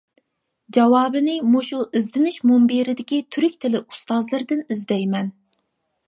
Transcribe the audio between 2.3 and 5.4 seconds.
مۇنبىرىدىكى تۈرك تىلى ئۇستازلىرىدىن ئىزدەيمەن.